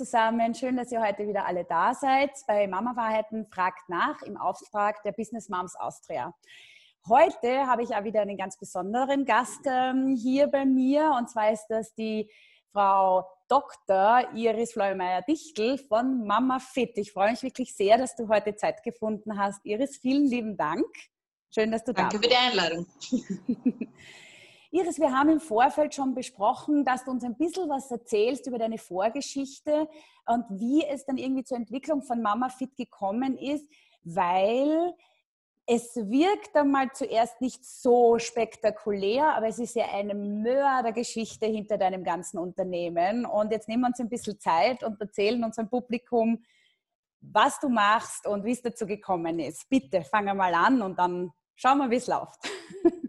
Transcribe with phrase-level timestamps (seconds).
[0.00, 4.38] zusammen, schön, dass ihr heute wieder alle da seid bei Mama Wahrheiten fragt nach im
[4.38, 6.34] Auftrag der Business Moms Austria.
[7.06, 11.52] Heute habe ich auch wieder einen ganz besonderen Gast ähm, hier bei mir und zwar
[11.52, 12.30] ist das die
[12.72, 14.26] Frau Dr.
[14.34, 16.96] Iris Fleumeier-Dichtel von Mama Fit.
[16.96, 19.60] Ich freue mich wirklich sehr, dass du heute Zeit gefunden hast.
[19.66, 20.86] Iris, vielen lieben Dank.
[21.54, 22.32] Schön, dass du Danke da bist.
[22.32, 23.92] Danke für die Einladung.
[24.72, 28.56] Iris, wir haben im Vorfeld schon besprochen, dass du uns ein bisschen was erzählst über
[28.56, 29.88] deine Vorgeschichte
[30.26, 33.68] und wie es dann irgendwie zur Entwicklung von Mama Fit gekommen ist,
[34.04, 34.94] weil
[35.66, 42.04] es wirkt einmal zuerst nicht so spektakulär, aber es ist ja eine Mördergeschichte hinter deinem
[42.04, 43.26] ganzen Unternehmen.
[43.26, 46.44] Und jetzt nehmen wir uns ein bisschen Zeit und erzählen unserem Publikum,
[47.20, 49.68] was du machst und wie es dazu gekommen ist.
[49.68, 52.38] Bitte, wir mal an und dann schauen wir, wie es läuft.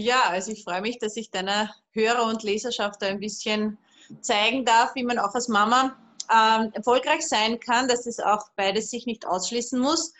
[0.00, 3.78] Ja, also ich freue mich, dass ich deiner Hörer und Leserschaft ein bisschen
[4.20, 5.98] zeigen darf, wie man auch als Mama
[6.32, 10.12] ähm, erfolgreich sein kann, dass es auch beides sich nicht ausschließen muss.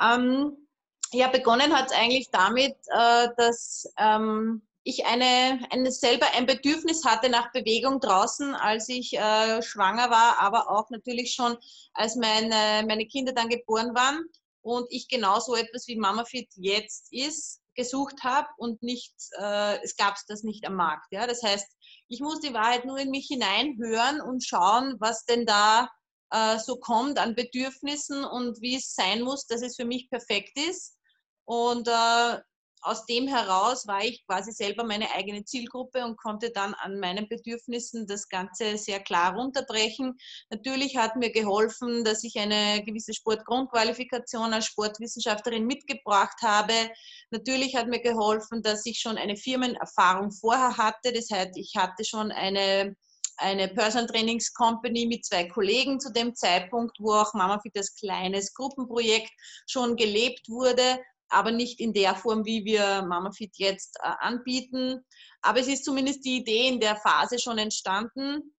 [0.00, 0.56] Ähm,
[1.10, 7.04] ja, begonnen hat es eigentlich damit, äh, dass ähm, ich eine, eine, selber ein Bedürfnis
[7.04, 11.58] hatte nach Bewegung draußen, als ich äh, schwanger war, aber auch natürlich schon,
[11.94, 14.24] als meine, meine Kinder dann geboren waren
[14.62, 19.96] und ich genauso etwas wie Mama Fit jetzt ist, gesucht habe und nicht, äh, es
[19.96, 21.06] gab das nicht am Markt.
[21.10, 21.26] Ja?
[21.26, 21.66] Das heißt,
[22.08, 25.88] ich muss die Wahrheit nur in mich hineinhören und schauen, was denn da
[26.30, 30.58] äh, so kommt an Bedürfnissen und wie es sein muss, dass es für mich perfekt
[30.68, 30.96] ist.
[31.44, 32.38] Und äh,
[32.86, 37.28] aus dem heraus war ich quasi selber meine eigene Zielgruppe und konnte dann an meinen
[37.28, 40.16] Bedürfnissen das Ganze sehr klar runterbrechen.
[40.50, 46.74] Natürlich hat mir geholfen, dass ich eine gewisse Sportgrundqualifikation als Sportwissenschaftlerin mitgebracht habe.
[47.30, 51.12] Natürlich hat mir geholfen, dass ich schon eine Firmenerfahrung vorher hatte.
[51.12, 52.94] Das heißt, ich hatte schon eine
[53.38, 57.94] eine Personal Trainings Company mit zwei Kollegen zu dem Zeitpunkt, wo auch Mama Fit als
[57.94, 59.30] kleines Gruppenprojekt
[59.66, 60.98] schon gelebt wurde
[61.28, 65.04] aber nicht in der Form, wie wir MamaFit jetzt äh, anbieten.
[65.42, 68.54] Aber es ist zumindest die Idee in der Phase schon entstanden.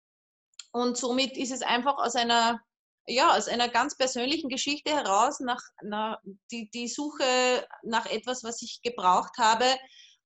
[0.73, 2.61] Und somit ist es einfach aus einer,
[3.07, 6.19] ja, aus einer ganz persönlichen Geschichte heraus, nach, nach
[6.51, 9.65] die, die Suche nach etwas, was ich gebraucht habe,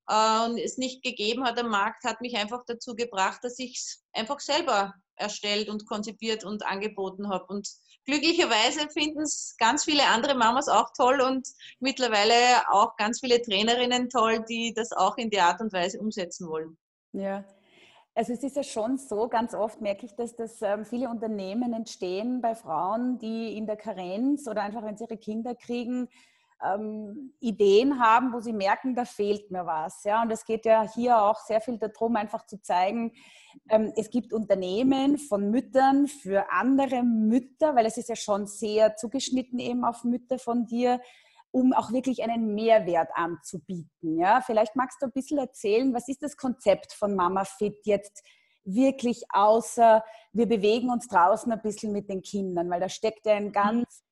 [0.09, 3.79] äh, und es nicht gegeben hat am Markt, hat mich einfach dazu gebracht, dass ich
[3.79, 7.45] es einfach selber erstellt und konzipiert und angeboten habe.
[7.47, 7.69] Und
[8.07, 11.47] glücklicherweise finden es ganz viele andere Mamas auch toll und
[11.79, 12.35] mittlerweile
[12.71, 16.77] auch ganz viele Trainerinnen toll, die das auch in der Art und Weise umsetzen wollen.
[17.13, 17.45] Ja.
[18.15, 21.73] Also es ist ja schon so, ganz oft merke ich, dass das ähm, viele Unternehmen
[21.73, 26.09] entstehen bei Frauen, die in der Karenz oder einfach, wenn sie ihre Kinder kriegen,
[26.65, 30.05] ähm, Ideen haben, wo sie merken, da fehlt mir was.
[30.05, 30.23] Ja?
[30.23, 33.13] Und es geht ja hier auch sehr viel darum, einfach zu zeigen,
[33.69, 38.97] ähm, es gibt Unternehmen von Müttern für andere Mütter, weil es ist ja schon sehr
[38.97, 41.01] zugeschnitten eben auf Mütter von dir,
[41.51, 44.19] um auch wirklich einen Mehrwert anzubieten.
[44.19, 44.41] Ja?
[44.41, 48.23] Vielleicht magst du ein bisschen erzählen, was ist das Konzept von Mama Fit jetzt
[48.65, 53.35] wirklich außer, wir bewegen uns draußen ein bisschen mit den Kindern, weil da steckt ja
[53.35, 53.53] ein mhm.
[53.53, 54.05] ganz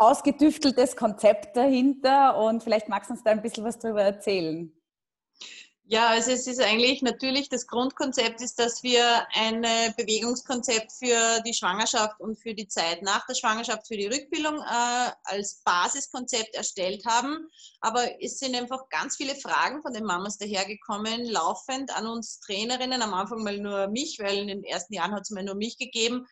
[0.00, 4.72] ausgedüfteltes Konzept dahinter und vielleicht magst du uns da ein bisschen was darüber erzählen.
[5.92, 9.62] Ja, also es ist eigentlich natürlich das Grundkonzept ist, dass wir ein
[9.96, 15.10] Bewegungskonzept für die Schwangerschaft und für die Zeit nach der Schwangerschaft, für die Rückbildung äh,
[15.24, 17.50] als Basiskonzept erstellt haben.
[17.80, 23.02] Aber es sind einfach ganz viele Fragen von den Mamas dahergekommen, laufend an uns Trainerinnen,
[23.02, 25.76] am Anfang mal nur mich, weil in den ersten Jahren hat es mal nur mich
[25.76, 26.24] gegeben.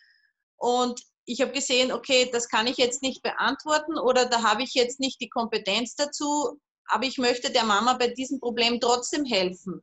[0.57, 4.73] Und ich habe gesehen, okay, das kann ich jetzt nicht beantworten oder da habe ich
[4.73, 9.83] jetzt nicht die Kompetenz dazu, aber ich möchte der Mama bei diesem Problem trotzdem helfen.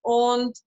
[0.00, 0.58] Und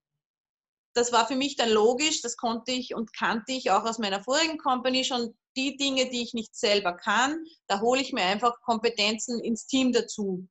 [0.94, 4.24] das war für mich dann logisch, das konnte ich und kannte ich auch aus meiner
[4.24, 8.62] vorigen Company schon die Dinge, die ich nicht selber kann, da hole ich mir einfach
[8.62, 10.48] Kompetenzen ins Team dazu.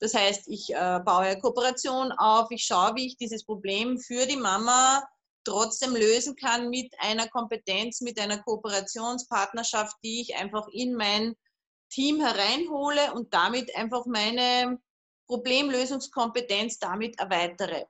[0.00, 4.26] Das heißt, ich äh, baue eine Kooperation auf, ich schaue, wie ich dieses Problem für
[4.26, 5.02] die Mama
[5.44, 11.34] trotzdem lösen kann mit einer Kompetenz, mit einer Kooperationspartnerschaft, die ich einfach in mein
[11.90, 14.78] Team hereinhole und damit einfach meine
[15.26, 17.86] Problemlösungskompetenz damit erweitere.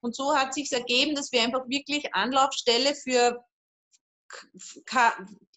[0.00, 3.44] Und so hat sich ergeben, dass wir einfach wirklich Anlaufstelle für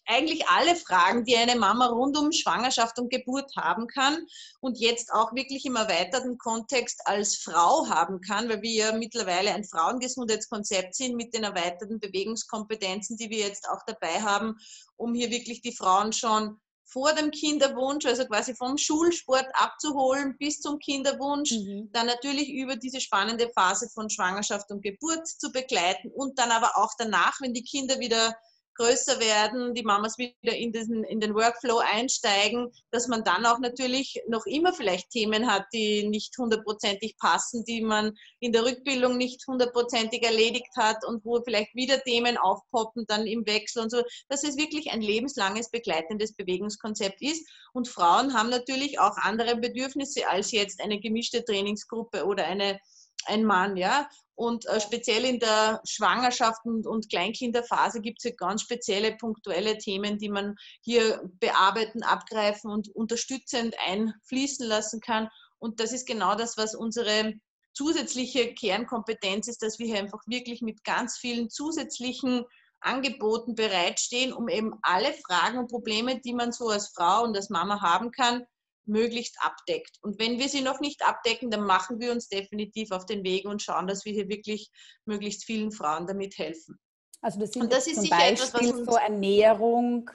[0.06, 4.26] eigentlich alle Fragen, die eine Mama rund um Schwangerschaft und Geburt haben kann
[4.60, 9.52] und jetzt auch wirklich im erweiterten Kontext als Frau haben kann, weil wir ja mittlerweile
[9.52, 14.56] ein Frauengesundheitskonzept sind mit den erweiterten Bewegungskompetenzen, die wir jetzt auch dabei haben,
[14.96, 20.60] um hier wirklich die Frauen schon vor dem Kinderwunsch, also quasi vom Schulsport abzuholen bis
[20.60, 21.90] zum Kinderwunsch, mhm.
[21.92, 26.76] dann natürlich über diese spannende Phase von Schwangerschaft und Geburt zu begleiten und dann aber
[26.76, 28.36] auch danach, wenn die Kinder wieder
[28.76, 33.58] größer werden, die Mamas wieder in, diesen, in den Workflow einsteigen, dass man dann auch
[33.58, 39.16] natürlich noch immer vielleicht Themen hat, die nicht hundertprozentig passen, die man in der Rückbildung
[39.16, 44.02] nicht hundertprozentig erledigt hat und wo vielleicht wieder Themen aufpoppen, dann im Wechsel und so,
[44.28, 47.48] dass es wirklich ein lebenslanges begleitendes Bewegungskonzept ist.
[47.72, 52.78] Und Frauen haben natürlich auch andere Bedürfnisse als jetzt eine gemischte Trainingsgruppe oder eine
[53.26, 54.08] ein Mann, ja.
[54.36, 59.78] Und äh, speziell in der Schwangerschaft und, und Kleinkinderphase gibt es ja ganz spezielle punktuelle
[59.78, 65.28] Themen, die man hier bearbeiten, abgreifen und unterstützend einfließen lassen kann.
[65.58, 67.32] Und das ist genau das, was unsere
[67.72, 72.44] zusätzliche Kernkompetenz ist, dass wir hier einfach wirklich mit ganz vielen zusätzlichen
[72.80, 77.48] Angeboten bereitstehen, um eben alle Fragen und Probleme, die man so als Frau und als
[77.48, 78.44] Mama haben kann,
[78.88, 79.98] möglichst abdeckt.
[80.02, 83.46] Und wenn wir sie noch nicht abdecken, dann machen wir uns definitiv auf den Weg
[83.46, 84.70] und schauen, dass wir hier wirklich
[85.04, 86.78] möglichst vielen Frauen damit helfen.
[87.20, 90.10] Also das, und das ist zum Beispiel etwas, was uns, so Ernährung.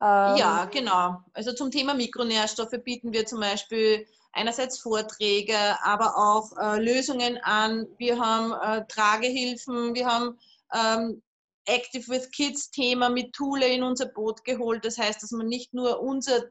[0.00, 1.22] Ähm, ja, genau.
[1.32, 7.86] Also zum Thema Mikronährstoffe bieten wir zum Beispiel einerseits Vorträge, aber auch äh, Lösungen an.
[7.96, 10.38] Wir haben äh, Tragehilfen, wir haben
[10.74, 11.22] ähm,
[11.64, 14.84] Active with Kids Thema mit Thule in unser Boot geholt.
[14.84, 16.44] Das heißt, dass man nicht nur unser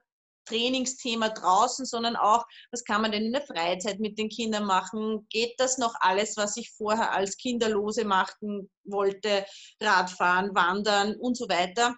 [0.45, 5.27] Trainingsthema draußen, sondern auch, was kann man denn in der Freizeit mit den Kindern machen?
[5.29, 9.45] Geht das noch alles, was ich vorher als Kinderlose machen wollte?
[9.81, 11.95] Radfahren, Wandern und so weiter.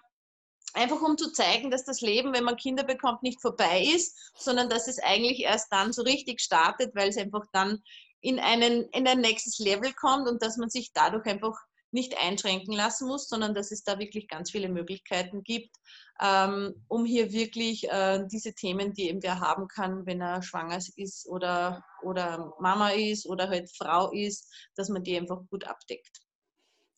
[0.74, 4.68] Einfach um zu zeigen, dass das Leben, wenn man Kinder bekommt, nicht vorbei ist, sondern
[4.68, 7.82] dass es eigentlich erst dann so richtig startet, weil es einfach dann
[8.20, 11.56] in, einen, in ein nächstes Level kommt und dass man sich dadurch einfach
[11.90, 15.74] nicht einschränken lassen muss, sondern dass es da wirklich ganz viele Möglichkeiten gibt,
[16.20, 20.78] ähm, um hier wirklich äh, diese Themen, die eben wer haben kann, wenn er schwanger
[20.96, 26.20] ist oder, oder Mama ist oder halt Frau ist, dass man die einfach gut abdeckt.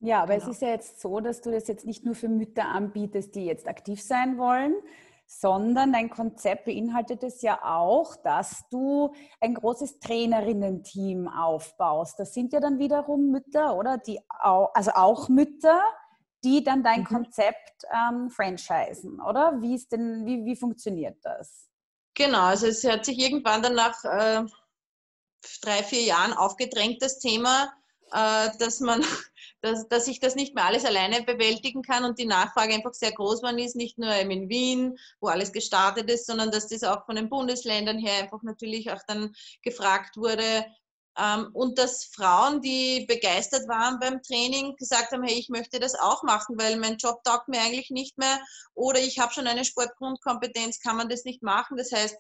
[0.01, 0.47] Ja, aber genau.
[0.47, 3.45] es ist ja jetzt so, dass du das jetzt nicht nur für Mütter anbietest, die
[3.45, 4.75] jetzt aktiv sein wollen,
[5.33, 12.19] sondern dein Konzept beinhaltet es ja auch, dass du ein großes Trainerinnen-Team aufbaust.
[12.19, 13.97] Das sind ja dann wiederum Mütter, oder?
[13.99, 15.81] Die, also auch Mütter,
[16.43, 17.05] die dann dein mhm.
[17.05, 19.55] Konzept ähm, franchisen, oder?
[19.61, 21.69] Wie, ist denn, wie, wie funktioniert das?
[22.15, 24.43] Genau, also es hat sich irgendwann dann nach äh,
[25.63, 27.73] drei, vier Jahren aufgedrängt, das Thema,
[28.11, 29.05] äh, dass man,
[29.63, 33.13] dass, dass ich das nicht mehr alles alleine bewältigen kann und die Nachfrage einfach sehr
[33.13, 37.05] groß geworden ist, nicht nur in Wien, wo alles gestartet ist, sondern dass das auch
[37.07, 40.65] von den Bundesländern her einfach natürlich auch dann gefragt wurde,
[41.19, 45.95] ähm, und dass Frauen, die begeistert waren beim Training, gesagt haben, hey, ich möchte das
[45.95, 48.41] auch machen, weil mein Job taugt mir eigentlich nicht mehr
[48.75, 51.77] oder ich habe schon eine Sportgrundkompetenz, kann man das nicht machen.
[51.77, 52.17] Das heißt,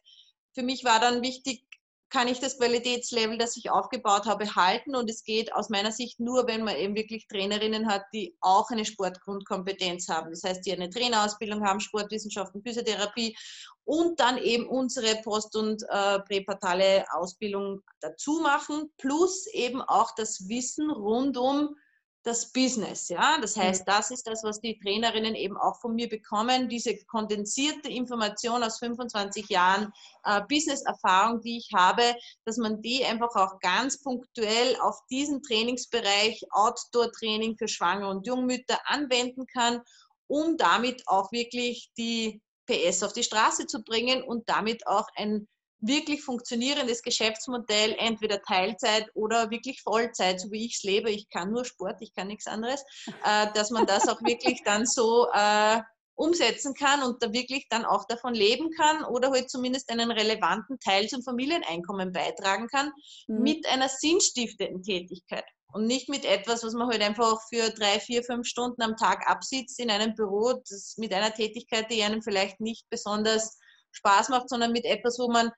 [0.54, 1.64] für mich war dann wichtig,
[2.11, 4.97] kann ich das Qualitätslevel, das ich aufgebaut habe, halten.
[4.97, 8.69] Und es geht aus meiner Sicht nur, wenn man eben wirklich Trainerinnen hat, die auch
[8.71, 10.31] eine Sportgrundkompetenz haben.
[10.31, 13.37] Das heißt, die eine Trainerausbildung haben, Sportwissenschaften, Physiotherapie
[13.85, 20.49] und dann eben unsere post- und äh, präpartale Ausbildung dazu machen, plus eben auch das
[20.49, 21.77] Wissen rund um
[22.22, 23.08] das Business.
[23.08, 23.38] Ja?
[23.40, 27.88] Das heißt, das ist das, was die Trainerinnen eben auch von mir bekommen, diese kondensierte
[27.88, 29.93] Information aus 25 Jahren
[30.25, 32.14] äh, Business-Erfahrung, die ich habe,
[32.45, 38.78] dass man die einfach auch ganz punktuell auf diesen Trainingsbereich Outdoor-Training für Schwangere und Jungmütter
[38.85, 39.80] anwenden kann,
[40.26, 45.49] um damit auch wirklich die PS auf die Straße zu bringen und damit auch ein
[45.80, 51.10] wirklich funktionierendes Geschäftsmodell, entweder Teilzeit oder wirklich Vollzeit, so wie ich es lebe.
[51.10, 52.82] Ich kann nur Sport, ich kann nichts anderes,
[53.25, 55.80] äh, dass man das auch wirklich dann so äh,
[56.14, 60.78] umsetzen kann und da wirklich dann auch davon leben kann oder halt zumindest einen relevanten
[60.78, 62.92] Teil zum Familieneinkommen beitragen kann
[63.26, 63.42] mhm.
[63.42, 68.22] mit einer sinnstiftenden Tätigkeit und nicht mit etwas, was man halt einfach für drei, vier,
[68.22, 72.60] fünf Stunden am Tag absitzt in einem Büro, das mit einer Tätigkeit, die einem vielleicht
[72.60, 73.58] nicht besonders
[73.92, 75.50] Spaß macht, sondern mit etwas, wo man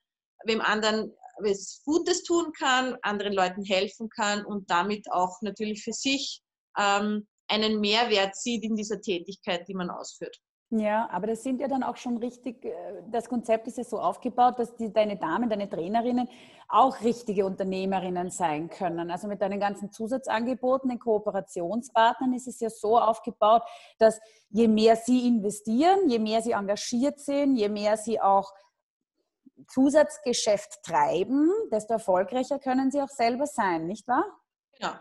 [0.44, 5.92] wem anderen was Gutes tun kann, anderen Leuten helfen kann und damit auch natürlich für
[5.92, 6.42] sich
[6.78, 10.38] ähm, einen Mehrwert sieht in dieser Tätigkeit, die man ausführt.
[10.74, 12.72] Ja, aber das sind ja dann auch schon richtig, äh,
[13.10, 16.30] das Konzept ist ja so aufgebaut, dass die, deine Damen, deine Trainerinnen
[16.66, 19.10] auch richtige Unternehmerinnen sein können.
[19.10, 23.62] Also mit deinen ganzen Zusatzangeboten, den Kooperationspartnern ist es ja so aufgebaut,
[23.98, 24.18] dass
[24.48, 28.50] je mehr sie investieren, je mehr sie engagiert sind, je mehr sie auch
[29.68, 34.24] Zusatzgeschäft treiben, desto erfolgreicher können sie auch selber sein, nicht wahr?
[34.78, 34.92] Genau,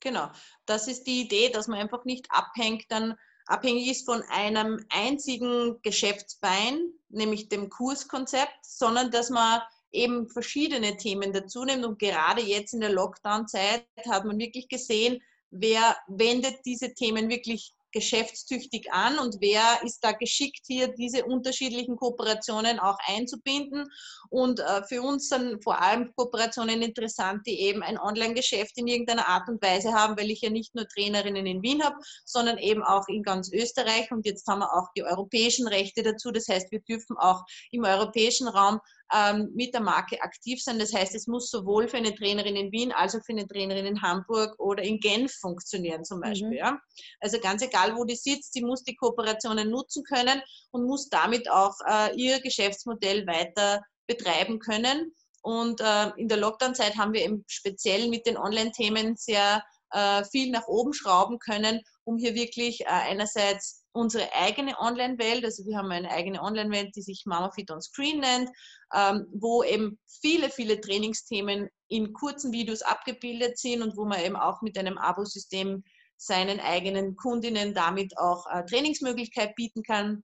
[0.00, 0.30] genau.
[0.66, 5.80] Das ist die Idee, dass man einfach nicht abhängt, dann abhängig ist von einem einzigen
[5.82, 11.84] Geschäftsbein, nämlich dem Kurskonzept, sondern dass man eben verschiedene Themen dazu nimmt.
[11.84, 17.74] Und gerade jetzt in der Lockdown-Zeit hat man wirklich gesehen, wer wendet diese Themen wirklich
[17.92, 23.88] geschäftstüchtig an und wer ist da geschickt, hier diese unterschiedlichen Kooperationen auch einzubinden.
[24.30, 29.28] Und äh, für uns sind vor allem Kooperationen interessant, die eben ein Online-Geschäft in irgendeiner
[29.28, 32.82] Art und Weise haben, weil ich ja nicht nur Trainerinnen in Wien habe, sondern eben
[32.82, 34.10] auch in ganz Österreich.
[34.10, 36.30] Und jetzt haben wir auch die europäischen Rechte dazu.
[36.30, 38.80] Das heißt, wir dürfen auch im europäischen Raum
[39.14, 40.78] ähm, mit der Marke aktiv sein.
[40.78, 43.86] Das heißt, es muss sowohl für eine Trainerin in Wien als auch für eine Trainerin
[43.86, 46.48] in Hamburg oder in Genf funktionieren zum Beispiel.
[46.48, 46.54] Mhm.
[46.54, 46.78] Ja?
[47.20, 51.50] Also ganz egal, wo die sitzt, sie muss die Kooperationen nutzen können und muss damit
[51.50, 55.14] auch äh, ihr Geschäftsmodell weiter betreiben können.
[55.42, 59.62] Und äh, in der Lockdown-Zeit haben wir eben speziell mit den Online-Themen sehr
[59.92, 65.66] äh, viel nach oben schrauben können, um hier wirklich äh, einerseits unsere eigene Online-Welt, also
[65.66, 68.50] wir haben eine eigene Online-Welt, die sich Mama Fit on Screen nennt,
[68.94, 74.36] ähm, wo eben viele, viele Trainingsthemen in kurzen Videos abgebildet sind und wo man eben
[74.36, 75.82] auch mit einem Abo-System
[76.16, 80.22] seinen eigenen Kundinnen damit auch äh, Trainingsmöglichkeit bieten kann.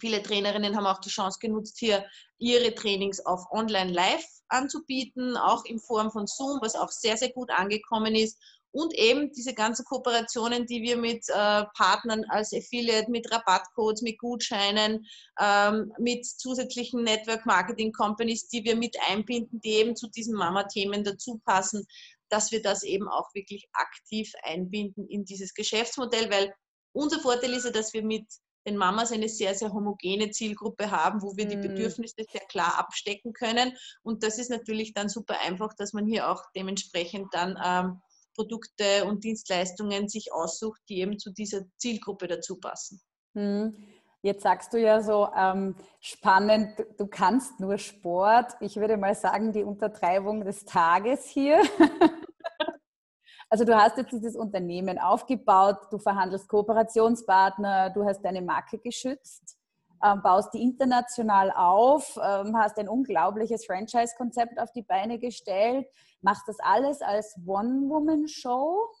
[0.00, 2.04] Viele Trainerinnen haben auch die Chance genutzt, hier
[2.38, 7.32] ihre Trainings auf Online Live anzubieten, auch in Form von Zoom, was auch sehr, sehr
[7.32, 8.38] gut angekommen ist
[8.76, 14.18] und eben diese ganzen Kooperationen, die wir mit äh, Partnern als Affiliate, mit Rabattcodes, mit
[14.18, 15.06] Gutscheinen,
[15.40, 21.04] ähm, mit zusätzlichen Network Marketing Companies, die wir mit einbinden, die eben zu diesen Mama-Themen
[21.04, 21.86] dazu passen,
[22.28, 26.54] dass wir das eben auch wirklich aktiv einbinden in dieses Geschäftsmodell, weil
[26.92, 28.26] unser Vorteil ist ja, dass wir mit
[28.66, 31.62] den Mamas eine sehr, sehr homogene Zielgruppe haben, wo wir die mhm.
[31.62, 33.72] Bedürfnisse sehr klar abstecken können.
[34.02, 38.02] Und das ist natürlich dann super einfach, dass man hier auch dementsprechend dann ähm,
[38.36, 43.00] Produkte und Dienstleistungen sich aussucht, die eben zu dieser Zielgruppe dazu passen.
[43.34, 43.74] Hm.
[44.22, 48.54] Jetzt sagst du ja so ähm, spannend, du kannst nur Sport.
[48.60, 51.60] Ich würde mal sagen, die Untertreibung des Tages hier.
[53.48, 59.56] also du hast jetzt dieses Unternehmen aufgebaut, du verhandelst Kooperationspartner, du hast deine Marke geschützt,
[60.04, 65.86] ähm, baust die international auf, ähm, hast ein unglaubliches Franchise-Konzept auf die Beine gestellt
[66.26, 68.92] Machst das alles als One-Woman-Show?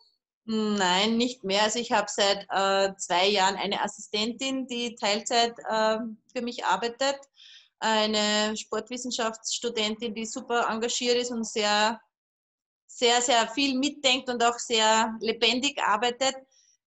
[0.44, 1.64] Nein, nicht mehr.
[1.64, 5.98] Also ich habe seit äh, zwei Jahren eine Assistentin, die Teilzeit äh,
[6.32, 7.18] für mich arbeitet.
[7.80, 12.00] Eine Sportwissenschaftsstudentin, die super engagiert ist und sehr,
[12.86, 16.36] sehr, sehr viel mitdenkt und auch sehr lebendig arbeitet.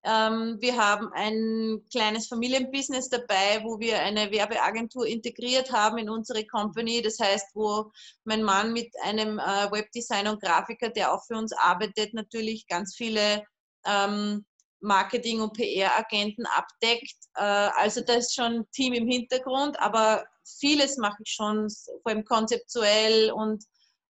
[0.04, 6.46] Ähm, wir haben ein kleines Familienbusiness dabei, wo wir eine Werbeagentur integriert haben in unsere
[6.46, 7.02] Company.
[7.02, 7.92] Das heißt, wo
[8.24, 12.96] mein Mann mit einem äh, Webdesigner und Grafiker, der auch für uns arbeitet, natürlich ganz
[12.96, 13.44] viele
[13.86, 14.46] ähm,
[14.82, 17.18] Marketing- und PR-Agenten abdeckt.
[17.36, 20.26] Äh, also da ist schon ein Team im Hintergrund, aber
[20.60, 21.68] vieles mache ich schon,
[22.04, 23.66] vor allem konzeptuell und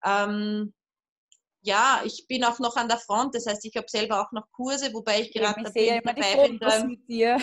[0.05, 0.73] ähm,
[1.69, 4.51] ja, ich bin auch noch an der Front, das heißt, ich habe selber auch noch
[4.51, 6.87] Kurse, wobei ich gerade dabei, ja immer dabei die bin.
[6.87, 7.37] mit dir.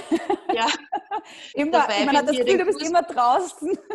[0.53, 0.67] Ja,
[1.55, 2.89] immer, dabei man hat das Gefühl, du bist Kurs.
[2.89, 3.79] immer draußen.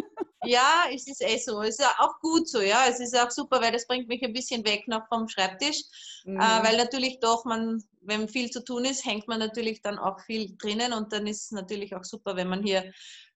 [0.43, 1.61] Ja, es ist eh so.
[1.61, 2.87] Es ist auch gut so, ja.
[2.89, 5.83] Es ist auch super, weil das bringt mich ein bisschen weg noch vom Schreibtisch.
[6.25, 6.37] Mhm.
[6.37, 10.19] Äh, weil natürlich doch man, wenn viel zu tun ist, hängt man natürlich dann auch
[10.21, 12.91] viel drinnen und dann ist es natürlich auch super, wenn man hier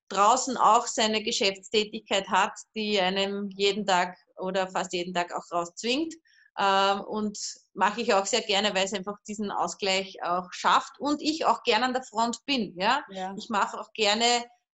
[0.10, 6.12] draußen auch seine Geschäftstätigkeit hat, die einem jeden Tag oder fast jeden Tag auch rauszwingt.
[6.58, 7.38] Ähm, und
[7.74, 11.64] mache ich auch sehr gerne, weil es einfach diesen Ausgleich auch schafft und ich auch
[11.64, 12.74] gerne an der Front bin.
[12.78, 13.04] Ja?
[13.10, 13.34] ja.
[13.38, 14.26] Ich mache auch gerne,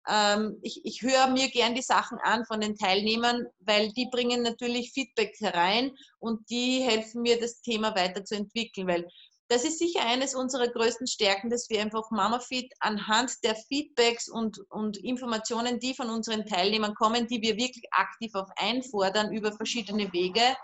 [0.08, 4.42] ähm, ich, ich höre mir gerne die Sachen an von den Teilnehmern, weil die bringen
[4.42, 9.08] natürlich Feedback herein und die helfen mir, das Thema weiterzuentwickeln, weil
[9.52, 14.60] das ist sicher eines unserer größten Stärken, dass wir einfach MamaFit anhand der Feedbacks und,
[14.70, 20.14] und Informationen, die von unseren Teilnehmern kommen, die wir wirklich aktiv auch einfordern über verschiedene
[20.14, 20.56] Wege,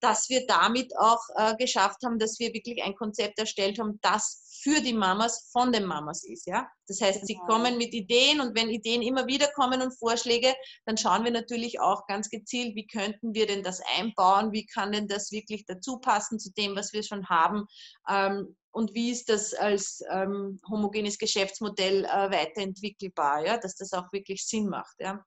[0.00, 4.48] dass wir damit auch äh, geschafft haben, dass wir wirklich ein Konzept erstellt haben, das
[4.62, 6.46] für die Mamas von den Mamas ist.
[6.46, 6.68] Ja?
[6.86, 7.26] Das heißt, genau.
[7.26, 11.30] sie kommen mit Ideen und wenn Ideen immer wieder kommen und Vorschläge, dann schauen wir
[11.30, 15.64] natürlich auch ganz gezielt, wie könnten wir denn das einbauen, wie kann denn das wirklich
[15.66, 17.66] dazu passen zu dem, was wir schon haben
[18.08, 23.58] ähm, und wie ist das als ähm, homogenes Geschäftsmodell äh, weiterentwickelbar, ja?
[23.58, 24.96] dass das auch wirklich Sinn macht.
[24.98, 25.24] Ja,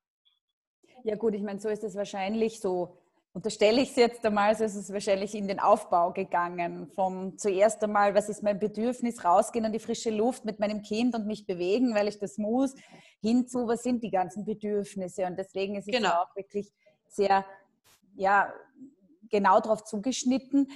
[1.04, 3.01] ja gut, ich meine, so ist es wahrscheinlich so
[3.34, 6.88] unterstelle ich es jetzt einmal, so ist es wahrscheinlich in den Aufbau gegangen.
[6.96, 11.16] Vom zuerst einmal, was ist mein Bedürfnis, rausgehen an die frische Luft mit meinem Kind
[11.16, 12.74] und mich bewegen, weil ich das muss,
[13.22, 15.26] hinzu, was sind die ganzen Bedürfnisse.
[15.26, 16.24] Und deswegen ist es genau.
[16.24, 16.72] auch wirklich
[17.08, 17.46] sehr,
[18.16, 18.54] ja,
[19.30, 20.68] genau darauf zugeschnitten.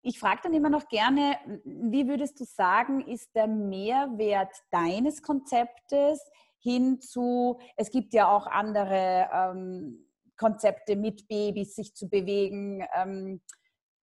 [0.00, 6.20] Ich frage dann immer noch gerne, wie würdest du sagen, ist der Mehrwert deines Konzeptes
[6.58, 10.06] hinzu, es gibt ja auch andere ähm,
[10.42, 12.84] Konzepte mit Babys sich zu bewegen.
[12.94, 13.40] Ähm,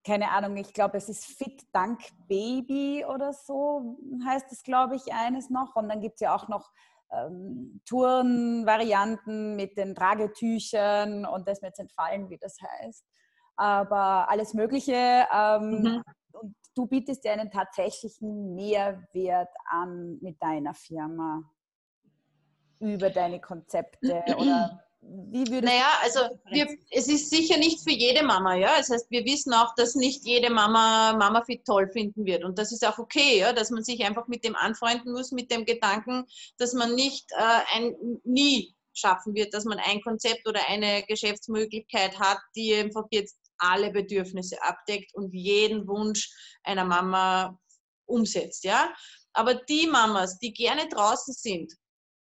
[0.05, 5.13] keine Ahnung, ich glaube, es ist Fit Dank Baby oder so, heißt es, glaube ich,
[5.13, 5.75] eines noch.
[5.75, 6.71] Und dann gibt es ja auch noch
[7.11, 13.05] ähm, Tourenvarianten mit den Tragetüchern und das mir jetzt entfallen, wie das heißt.
[13.57, 15.27] Aber alles Mögliche.
[15.33, 16.03] Ähm, mhm.
[16.31, 21.43] Und du bietest dir einen tatsächlichen Mehrwert an mit deiner Firma
[22.79, 26.19] über deine Konzepte oder wie würde Naja, also
[26.51, 28.77] wir, es ist sicher nicht für jede Mama, ja.
[28.77, 32.43] Das heißt, wir wissen auch, dass nicht jede Mama Mama Fit toll finden wird.
[32.43, 35.51] Und das ist auch okay, ja, dass man sich einfach mit dem anfreunden muss, mit
[35.51, 36.25] dem Gedanken,
[36.57, 42.19] dass man nicht äh, ein nie schaffen wird, dass man ein Konzept oder eine Geschäftsmöglichkeit
[42.19, 46.29] hat, die einfach jetzt alle Bedürfnisse abdeckt und jeden Wunsch
[46.63, 47.57] einer Mama
[48.05, 48.93] umsetzt, ja.
[49.33, 51.73] Aber die Mamas, die gerne draußen sind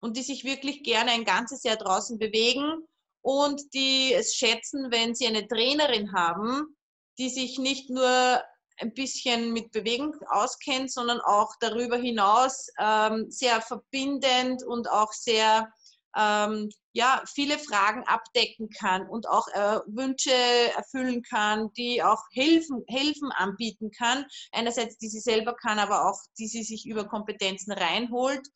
[0.04, 2.86] und die sich wirklich gerne ein ganzes Jahr draußen bewegen
[3.22, 6.76] und die es schätzen, wenn sie eine Trainerin haben,
[7.16, 8.42] die sich nicht nur
[8.76, 15.72] ein bisschen mit Bewegung auskennt, sondern auch darüber hinaus ähm, sehr verbindend und auch sehr
[16.14, 20.34] ähm, ja, viele Fragen abdecken kann und auch äh, Wünsche
[20.76, 24.26] erfüllen kann, die auch Hilfen, Hilfen anbieten kann.
[24.52, 28.46] Einerseits, die sie selber kann, aber auch die sie sich über Kompetenzen reinholt.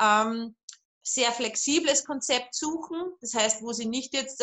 [0.00, 0.56] Ähm,
[1.12, 3.12] sehr flexibles Konzept suchen.
[3.20, 4.42] Das heißt, wo sie nicht jetzt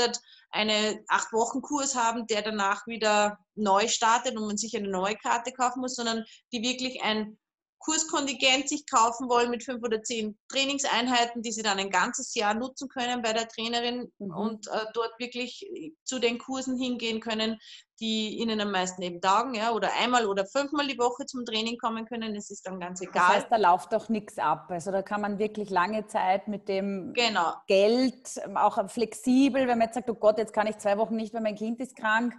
[0.49, 5.15] einen acht Wochen Kurs haben, der danach wieder neu startet und man sich eine neue
[5.15, 7.37] Karte kaufen muss, sondern die wirklich ein
[7.79, 12.53] Kurskontingent sich kaufen wollen mit fünf oder zehn Trainingseinheiten, die sie dann ein ganzes Jahr
[12.53, 14.35] nutzen können bei der Trainerin mhm.
[14.35, 15.67] und äh, dort wirklich
[16.03, 17.59] zu den Kursen hingehen können,
[17.99, 21.77] die ihnen am meisten eben taugen, ja, oder einmal oder fünfmal die Woche zum Training
[21.77, 22.35] kommen können.
[22.35, 23.13] Es ist dann ganz egal.
[23.13, 24.65] Das heißt, da läuft doch nichts ab.
[24.69, 27.53] Also da kann man wirklich lange Zeit mit dem genau.
[27.67, 31.15] Geld, ähm, auch flexibel, wenn man jetzt sagt, oh Gott, jetzt kann ich zwei Wochen
[31.15, 32.33] nicht, weil mein Kind ist krank.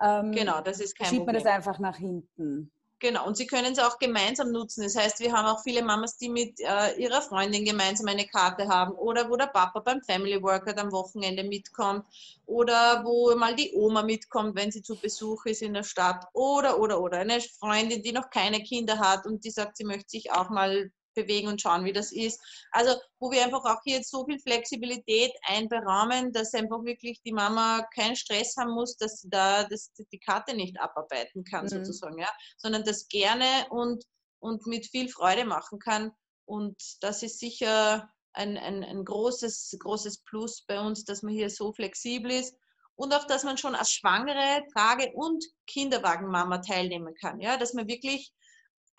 [0.00, 1.36] Ähm, genau, das ist kein schiebt Problem.
[1.36, 2.72] man das einfach nach hinten.
[3.02, 4.84] Genau, und sie können es auch gemeinsam nutzen.
[4.84, 8.68] Das heißt, wir haben auch viele Mamas, die mit äh, ihrer Freundin gemeinsam eine Karte
[8.68, 12.06] haben oder wo der Papa beim Family Workout am Wochenende mitkommt
[12.46, 16.78] oder wo mal die Oma mitkommt, wenn sie zu Besuch ist in der Stadt oder,
[16.78, 20.30] oder, oder eine Freundin, die noch keine Kinder hat und die sagt, sie möchte sich
[20.30, 22.40] auch mal bewegen und schauen, wie das ist.
[22.70, 27.32] Also, wo wir einfach auch hier jetzt so viel Flexibilität einberahmen, dass einfach wirklich die
[27.32, 31.70] Mama keinen Stress haben muss, dass sie da das, die Karte nicht abarbeiten kann, mhm.
[31.70, 34.04] sozusagen, ja, sondern das gerne und,
[34.40, 36.12] und mit viel Freude machen kann.
[36.44, 41.50] Und das ist sicher ein, ein, ein großes, großes Plus bei uns, dass man hier
[41.50, 42.54] so flexibel ist
[42.94, 47.40] und auch, dass man schon als Schwangere, Trage- und Kinderwagenmama teilnehmen kann.
[47.40, 48.32] Ja, dass man wirklich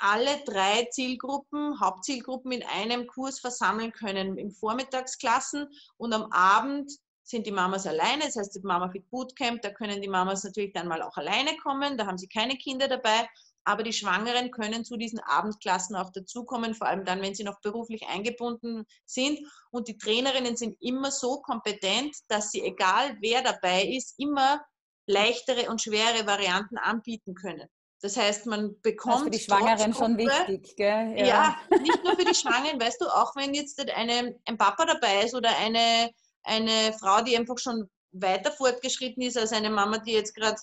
[0.03, 6.91] alle drei Zielgruppen, Hauptzielgruppen in einem Kurs versammeln können in Vormittagsklassen und am Abend
[7.23, 10.73] sind die Mamas alleine, das heißt die Mama Fit Bootcamp, da können die Mamas natürlich
[10.73, 13.29] dann mal auch alleine kommen, da haben sie keine Kinder dabei,
[13.63, 17.61] aber die Schwangeren können zu diesen Abendklassen auch dazukommen, vor allem dann, wenn sie noch
[17.61, 19.39] beruflich eingebunden sind.
[19.71, 24.61] Und die Trainerinnen sind immer so kompetent, dass sie, egal wer dabei ist, immer
[25.07, 27.69] leichtere und schwere Varianten anbieten können.
[28.03, 29.13] Das heißt, man bekommt.
[29.13, 31.13] Das ist für die Schwangeren schon wichtig, gell?
[31.17, 31.25] Ja.
[31.25, 31.77] ja.
[31.79, 35.33] nicht nur für die Schwangeren, weißt du, auch wenn jetzt eine, ein Papa dabei ist
[35.33, 36.11] oder eine,
[36.43, 40.57] eine Frau, die einfach schon weiter fortgeschritten ist als eine Mama, die jetzt gerade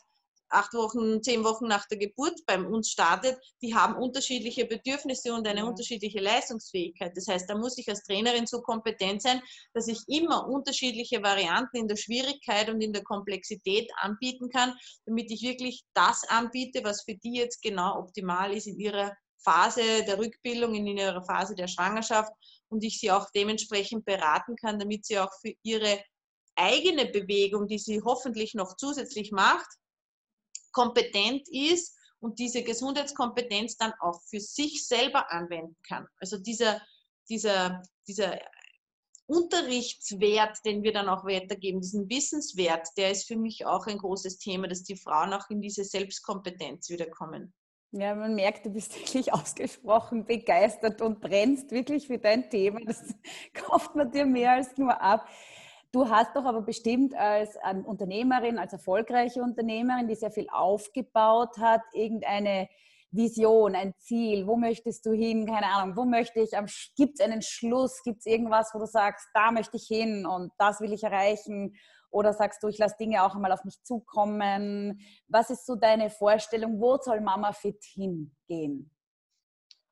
[0.50, 5.46] acht Wochen, zehn Wochen nach der Geburt bei uns startet, die haben unterschiedliche Bedürfnisse und
[5.46, 5.66] eine ja.
[5.66, 7.12] unterschiedliche Leistungsfähigkeit.
[7.16, 9.40] Das heißt, da muss ich als Trainerin so kompetent sein,
[9.74, 14.74] dass ich immer unterschiedliche Varianten in der Schwierigkeit und in der Komplexität anbieten kann,
[15.06, 20.04] damit ich wirklich das anbiete, was für die jetzt genau optimal ist in ihrer Phase
[20.04, 22.32] der Rückbildung, in ihrer Phase der Schwangerschaft
[22.68, 26.02] und ich sie auch dementsprechend beraten kann, damit sie auch für ihre
[26.56, 29.66] eigene Bewegung, die sie hoffentlich noch zusätzlich macht,
[30.72, 36.06] kompetent ist und diese Gesundheitskompetenz dann auch für sich selber anwenden kann.
[36.18, 36.80] Also dieser,
[37.28, 38.38] dieser, dieser
[39.26, 44.38] Unterrichtswert, den wir dann auch weitergeben, diesen Wissenswert, der ist für mich auch ein großes
[44.38, 47.54] Thema, dass die Frauen auch in diese Selbstkompetenz wiederkommen.
[47.92, 52.80] Ja, man merkt, du bist wirklich ausgesprochen begeistert und brennst wirklich für dein Thema.
[52.84, 53.02] Das
[53.54, 55.28] kauft man dir mehr als nur ab.
[55.92, 61.82] Du hast doch aber bestimmt als Unternehmerin, als erfolgreiche Unternehmerin, die sehr viel aufgebaut hat,
[61.92, 62.68] irgendeine
[63.10, 66.52] Vision, ein Ziel, wo möchtest du hin, keine Ahnung, wo möchte ich,
[66.94, 70.52] gibt es einen Schluss, gibt es irgendwas, wo du sagst, da möchte ich hin und
[70.58, 71.74] das will ich erreichen?
[72.10, 75.00] Oder sagst du, ich lasse Dinge auch einmal auf mich zukommen.
[75.26, 78.92] Was ist so deine Vorstellung, wo soll Mama Fit hingehen?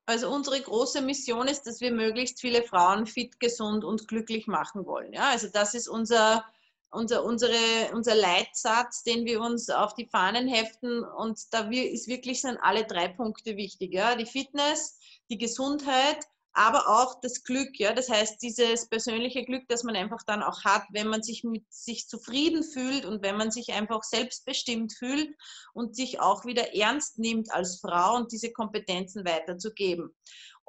[0.09, 4.87] Also unsere große Mission ist, dass wir möglichst viele Frauen fit, gesund und glücklich machen
[4.87, 5.13] wollen.
[5.13, 6.43] Ja, also das ist unser,
[6.89, 7.53] unser, unsere,
[7.93, 11.03] unser Leitsatz, den wir uns auf die Fahnen heften.
[11.03, 13.93] Und da ist wirklich sind alle drei Punkte wichtig.
[13.93, 14.15] Ja?
[14.15, 14.97] Die Fitness,
[15.29, 17.79] die Gesundheit, aber auch das Glück.
[17.79, 17.93] Ja?
[17.93, 21.65] Das heißt, dieses persönliche Glück, das man einfach dann auch hat, wenn man sich mit
[21.69, 25.29] sich zufrieden fühlt und wenn man sich einfach selbstbestimmt fühlt
[25.73, 30.15] und sich auch wieder ernst nimmt als Frau und diese Kompetenzen weiterzugeben.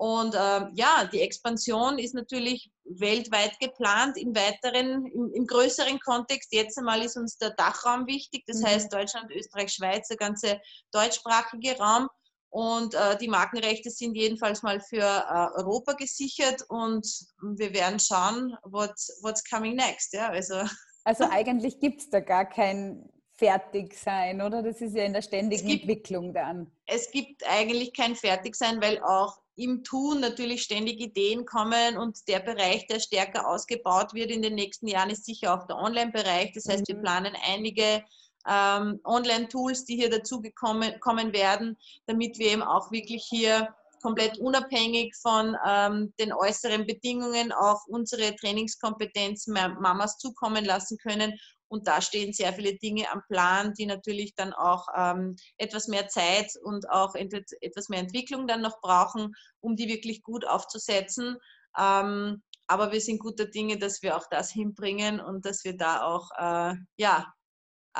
[0.01, 6.55] Und äh, ja, die Expansion ist natürlich weltweit geplant, im weiteren, im, im, größeren Kontext.
[6.55, 8.66] Jetzt einmal ist uns der Dachraum wichtig, das mhm.
[8.66, 10.59] heißt Deutschland, Österreich, Schweiz, der ganze
[10.90, 12.09] deutschsprachige Raum.
[12.51, 17.07] Und äh, die Markenrechte sind jedenfalls mal für äh, Europa gesichert und
[17.41, 20.13] wir werden schauen, what's, what's coming next.
[20.13, 20.29] Ja?
[20.29, 20.57] Also,
[21.05, 23.09] also eigentlich gibt es da gar kein
[23.41, 24.63] Fertigsein, oder?
[24.63, 26.71] Das ist ja in der ständigen gibt, Entwicklung dann.
[26.87, 32.41] Es gibt eigentlich kein Fertigsein, weil auch im Tun natürlich ständig Ideen kommen und der
[32.41, 36.53] Bereich, der stärker ausgebaut wird in den nächsten Jahren, ist sicher auch der Online-Bereich.
[36.53, 36.95] Das heißt, mhm.
[36.95, 38.03] wir planen einige
[38.48, 41.76] ähm, Online-Tools, die hier dazu kommen werden,
[42.07, 48.35] damit wir eben auch wirklich hier komplett unabhängig von ähm, den äußeren Bedingungen auch unsere
[48.37, 51.38] Trainingskompetenzen Mamas zukommen lassen können
[51.70, 56.09] und da stehen sehr viele Dinge am Plan, die natürlich dann auch ähm, etwas mehr
[56.09, 61.37] Zeit und auch etwas mehr Entwicklung dann noch brauchen, um die wirklich gut aufzusetzen.
[61.79, 66.03] Ähm, aber wir sind guter Dinge, dass wir auch das hinbringen und dass wir da
[66.03, 67.33] auch äh, ja,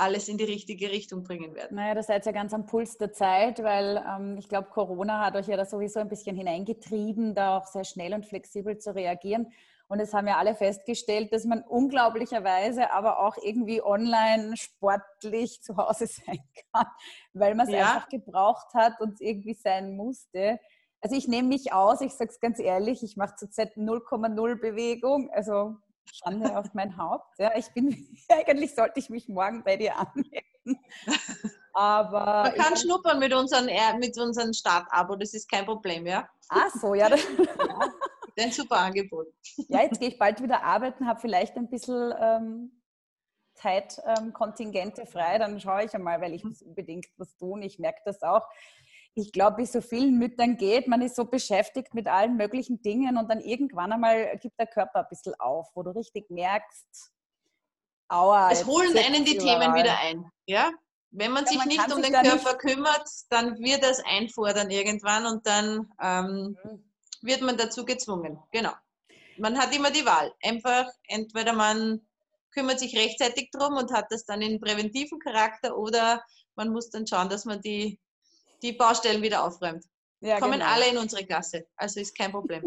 [0.01, 1.77] alles in die richtige Richtung bringen werden.
[1.77, 5.25] Naja, da seid ihr ja ganz am Puls der Zeit, weil ähm, ich glaube, Corona
[5.25, 8.95] hat euch ja da sowieso ein bisschen hineingetrieben, da auch sehr schnell und flexibel zu
[8.95, 9.53] reagieren.
[9.89, 15.77] Und es haben ja alle festgestellt, dass man unglaublicherweise aber auch irgendwie online sportlich zu
[15.77, 16.39] Hause sein
[16.73, 16.87] kann,
[17.33, 17.81] weil man es ja.
[17.81, 20.61] einfach gebraucht hat und es irgendwie sein musste.
[21.01, 25.29] Also ich nehme mich aus, ich sage es ganz ehrlich, ich mache zurzeit 0,0 Bewegung,
[25.33, 25.77] also
[26.12, 27.38] Schande auf mein Haupt.
[27.38, 30.85] Ja, ich bin, eigentlich sollte ich mich morgen bei dir anmelden.
[31.73, 33.66] Aber Man kann schnuppern mit unserem,
[33.99, 36.29] mit unserem Start-Abo, das ist kein Problem, ja?
[36.49, 37.09] Ach so, ja.
[37.09, 37.16] ja
[38.38, 39.27] ein super Angebot.
[39.68, 42.83] Ja, jetzt gehe ich bald wieder arbeiten, habe vielleicht ein bisschen ähm,
[43.55, 47.62] Zeitkontingente ähm, frei, dann schaue ich einmal, weil ich muss unbedingt was tun.
[47.62, 48.46] Ich merke das auch.
[49.14, 53.16] Ich glaube, wie so vielen Müttern geht, man ist so beschäftigt mit allen möglichen Dingen
[53.16, 57.11] und dann irgendwann einmal gibt der Körper ein bisschen auf, wo du richtig merkst,
[58.09, 58.51] aua.
[58.51, 59.61] Es holen einen die überall.
[59.61, 60.70] Themen wieder ein, ja?
[61.12, 65.27] Wenn man ja, sich man nicht um den Körper kümmert, dann wird das einfordern irgendwann
[65.27, 66.90] und dann ähm, mhm
[67.23, 68.38] wird man dazu gezwungen.
[68.53, 68.73] Genau.
[69.38, 70.33] Man hat immer die Wahl.
[70.42, 72.01] Einfach entweder man
[72.53, 76.23] kümmert sich rechtzeitig drum und hat das dann in präventiven Charakter oder
[76.57, 78.01] man muss dann schauen, dass man die,
[78.62, 79.85] die Baustellen wieder aufräumt.
[80.20, 80.66] Ja, Kommen genau.
[80.66, 82.62] alle in unsere Klasse, also ist kein Problem.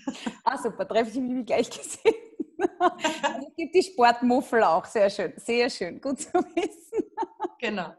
[0.44, 2.14] ah, super, treffe ich mich gleich gesehen.
[2.58, 7.04] es gibt die Sportmuffel auch, sehr schön, sehr schön, gut zu wissen.
[7.60, 7.94] Genau.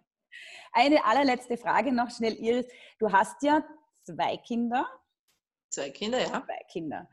[0.71, 2.65] Eine allerletzte Frage noch schnell, Iris.
[2.97, 3.63] Du hast ja
[4.03, 4.87] zwei Kinder
[5.69, 6.43] Zwei Kinder, ja.
[6.45, 7.07] Zwei Kinder.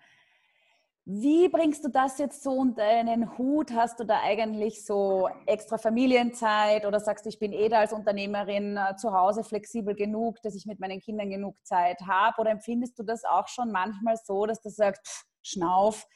[1.08, 3.70] Wie bringst du das jetzt so unter einen Hut?
[3.70, 7.92] Hast du da eigentlich so extra Familienzeit oder sagst du, ich bin eh da als
[7.92, 12.40] Unternehmerin äh, zu Hause flexibel genug, dass ich mit meinen Kindern genug Zeit habe?
[12.40, 16.08] Oder empfindest du das auch schon manchmal so, dass du sagst, pff, schnauf,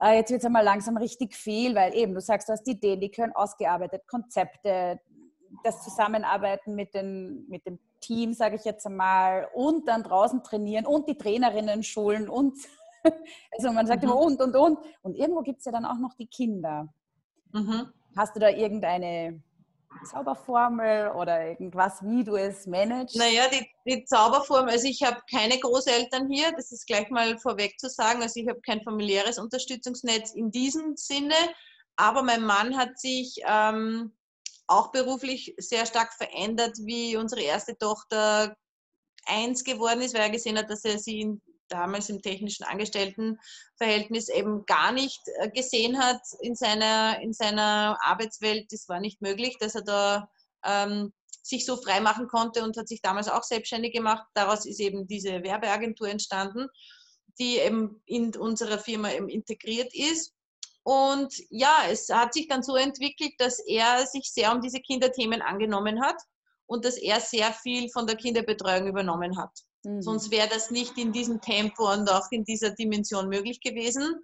[0.00, 3.02] äh, jetzt wird es einmal langsam richtig viel, weil eben du sagst, du hast Ideen,
[3.02, 5.00] die können ausgearbeitet, Konzepte,
[5.64, 10.86] das Zusammenarbeiten mit, den, mit dem Team, sage ich jetzt einmal, und dann draußen trainieren
[10.86, 12.56] und die Trainerinnen schulen und
[13.52, 14.10] also man sagt mhm.
[14.10, 14.78] immer und und und.
[15.02, 16.88] Und irgendwo gibt es ja dann auch noch die Kinder.
[17.52, 17.92] Mhm.
[18.16, 19.42] Hast du da irgendeine
[20.04, 23.16] Zauberformel oder irgendwas, wie du es managst?
[23.16, 27.78] Naja, die, die Zauberformel, also ich habe keine Großeltern hier, das ist gleich mal vorweg
[27.78, 28.22] zu sagen.
[28.22, 31.34] Also ich habe kein familiäres Unterstützungsnetz in diesem Sinne,
[31.96, 34.12] aber mein Mann hat sich ähm,
[34.66, 38.56] auch beruflich sehr stark verändert, wie unsere erste Tochter
[39.26, 44.28] eins geworden ist, weil er gesehen hat, dass er sie in, damals im technischen Angestelltenverhältnis
[44.28, 48.66] eben gar nicht äh, gesehen hat in seiner, in seiner Arbeitswelt.
[48.70, 50.28] Das war nicht möglich, dass er da
[50.64, 54.24] ähm, sich so frei machen konnte und hat sich damals auch selbstständig gemacht.
[54.34, 56.68] Daraus ist eben diese Werbeagentur entstanden,
[57.38, 60.32] die eben in unserer Firma eben integriert ist.
[60.82, 65.42] Und ja, es hat sich dann so entwickelt, dass er sich sehr um diese Kinderthemen
[65.42, 66.16] angenommen hat
[66.66, 69.50] und dass er sehr viel von der Kinderbetreuung übernommen hat.
[69.84, 70.02] Mhm.
[70.02, 74.14] Sonst wäre das nicht in diesem Tempo und auch in dieser Dimension möglich gewesen.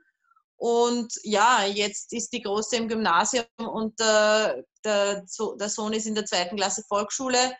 [0.56, 5.24] Und ja, jetzt ist die Große im Gymnasium und der, der,
[5.58, 7.54] der Sohn ist in der zweiten Klasse Volksschule.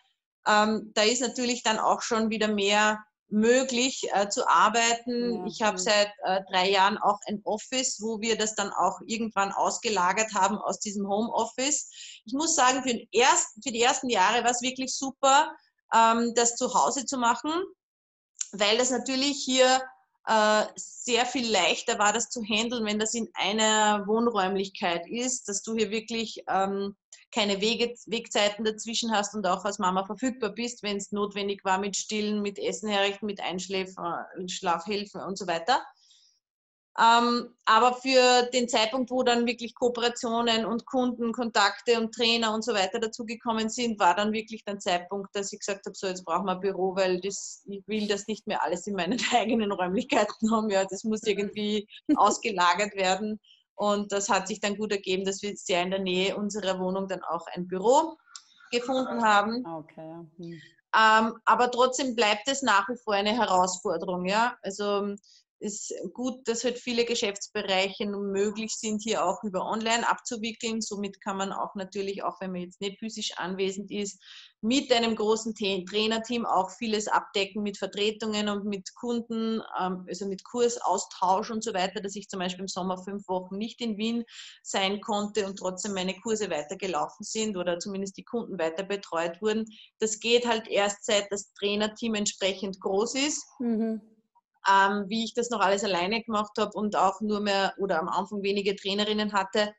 [0.46, 5.38] Ähm, da ist natürlich dann auch schon wieder mehr möglich äh, zu arbeiten.
[5.38, 9.00] Ja, ich habe seit äh, drei Jahren auch ein Office, wo wir das dann auch
[9.06, 11.90] irgendwann ausgelagert haben aus diesem Homeoffice.
[12.24, 15.54] Ich muss sagen, für, ersten, für die ersten Jahre war es wirklich super,
[15.94, 17.52] ähm, das zu Hause zu machen,
[18.52, 19.82] weil das natürlich hier
[20.26, 25.62] äh, sehr viel leichter war, das zu handeln, wenn das in einer Wohnräumlichkeit ist, dass
[25.62, 26.94] du hier wirklich ähm,
[27.32, 31.78] keine Wege, Wegzeiten dazwischen hast und auch als Mama verfügbar bist, wenn es notwendig war
[31.78, 34.04] mit Stillen, mit Essen herrichten, mit Einschläfen,
[34.48, 35.80] Schlafhilfe und so weiter.
[36.98, 42.74] Ähm, aber für den Zeitpunkt, wo dann wirklich Kooperationen und Kundenkontakte und Trainer und so
[42.74, 46.46] weiter dazugekommen sind, war dann wirklich der Zeitpunkt, dass ich gesagt habe, so jetzt brauchen
[46.46, 50.50] wir ein Büro, weil das, ich will das nicht mehr alles in meinen eigenen Räumlichkeiten
[50.50, 50.68] haben.
[50.68, 53.38] Ja, das muss irgendwie ausgelagert werden.
[53.76, 57.08] Und das hat sich dann gut ergeben, dass wir sehr in der Nähe unserer Wohnung
[57.08, 58.16] dann auch ein Büro
[58.72, 59.64] gefunden haben.
[59.64, 60.16] Okay.
[60.36, 60.60] Hm.
[60.92, 64.26] Ähm, aber trotzdem bleibt es nach wie vor eine Herausforderung.
[64.26, 64.58] Ja?
[64.62, 65.14] Also
[65.60, 70.80] ist gut, dass halt viele Geschäftsbereiche möglich sind, hier auch über Online abzuwickeln.
[70.80, 74.20] Somit kann man auch natürlich, auch wenn man jetzt nicht physisch anwesend ist,
[74.62, 80.44] mit einem großen Trainerteam auch vieles abdecken mit Vertretungen und mit Kunden, ähm, also mit
[80.44, 84.24] Kursaustausch und so weiter, dass ich zum Beispiel im Sommer fünf Wochen nicht in Wien
[84.62, 89.66] sein konnte und trotzdem meine Kurse weitergelaufen sind oder zumindest die Kunden weiter betreut wurden.
[89.98, 93.46] Das geht halt erst seit das Trainerteam entsprechend groß ist.
[93.60, 94.09] Mhm
[94.68, 98.08] ähm, wie ich das noch alles alleine gemacht habe und auch nur mehr oder am
[98.08, 99.72] Anfang wenige Trainerinnen hatte,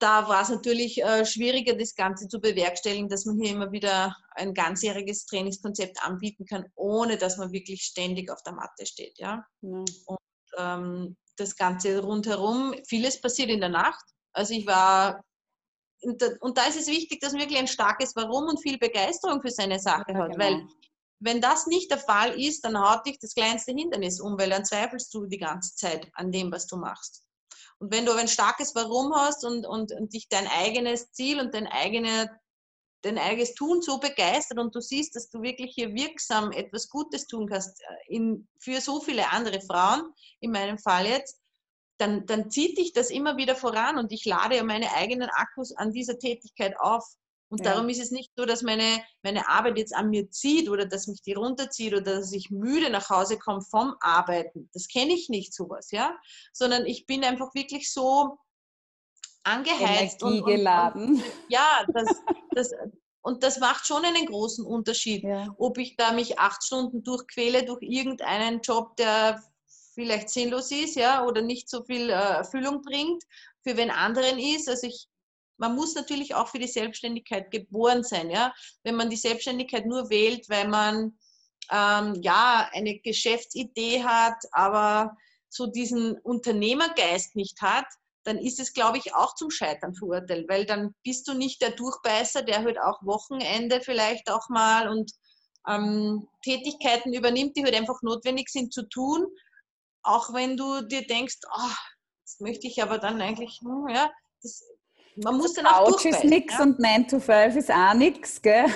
[0.00, 4.16] da war es natürlich äh, schwieriger, das Ganze zu bewerkstelligen, dass man hier immer wieder
[4.36, 9.18] ein ganzjähriges Trainingskonzept anbieten kann, ohne dass man wirklich ständig auf der Matte steht.
[9.18, 9.44] Ja?
[9.62, 9.84] ja.
[10.06, 10.18] Und
[10.56, 14.04] ähm, das Ganze rundherum, vieles passiert in der Nacht.
[14.32, 15.22] Also ich war,
[16.02, 19.50] und da, ist es wichtig, dass man wirklich ein starkes Warum und viel Begeisterung für
[19.50, 20.44] seine Sache ja, hat, genau.
[20.44, 20.66] weil
[21.20, 24.64] wenn das nicht der Fall ist, dann haut dich das kleinste Hindernis um, weil dann
[24.64, 27.24] zweifelst du die ganze Zeit an dem, was du machst.
[27.78, 31.54] Und wenn du ein starkes Warum hast und, und, und dich dein eigenes Ziel und
[31.54, 32.30] dein, eigene,
[33.02, 37.26] dein eigenes Tun so begeistert und du siehst, dass du wirklich hier wirksam etwas Gutes
[37.26, 41.40] tun kannst äh, in, für so viele andere Frauen, in meinem Fall jetzt,
[41.98, 45.72] dann, dann zieht dich das immer wieder voran und ich lade ja meine eigenen Akkus
[45.76, 47.04] an dieser Tätigkeit auf.
[47.50, 47.72] Und ja.
[47.72, 51.06] darum ist es nicht so, dass meine, meine Arbeit jetzt an mir zieht oder dass
[51.06, 54.68] mich die runterzieht oder dass ich müde nach Hause komme vom Arbeiten.
[54.74, 56.16] Das kenne ich nicht sowas, ja.
[56.52, 58.38] Sondern ich bin einfach wirklich so
[59.44, 60.22] angeheizt.
[60.22, 61.02] Energiegeladen.
[61.02, 62.08] Und, und, ja, das,
[62.50, 62.70] das,
[63.22, 65.54] und das macht schon einen großen Unterschied, ja.
[65.56, 69.42] ob ich da mich acht Stunden durchquäle durch irgendeinen Job, der
[69.94, 73.24] vielleicht sinnlos ist, ja, oder nicht so viel äh, Erfüllung bringt,
[73.62, 74.68] für wen anderen ist.
[74.68, 75.08] Also ich
[75.58, 78.30] man muss natürlich auch für die Selbstständigkeit geboren sein.
[78.30, 78.54] Ja?
[78.84, 81.18] Wenn man die Selbstständigkeit nur wählt, weil man
[81.70, 85.16] ähm, ja eine Geschäftsidee hat, aber
[85.48, 87.86] so diesen Unternehmergeist nicht hat,
[88.24, 91.70] dann ist es, glaube ich, auch zum Scheitern verurteilt, weil dann bist du nicht der
[91.70, 95.12] Durchbeißer, der halt auch Wochenende vielleicht auch mal und
[95.66, 99.26] ähm, Tätigkeiten übernimmt, die halt einfach notwendig sind zu tun,
[100.02, 101.74] auch wenn du dir denkst, oh,
[102.22, 104.10] das möchte ich aber dann eigentlich, hm, ja,
[104.42, 104.62] das
[105.22, 106.62] man muss dann auch Couch ist nichts ja?
[106.62, 108.66] und 9 to 5 ist auch nichts, gell?